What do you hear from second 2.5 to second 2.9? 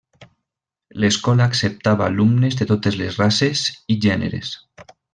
de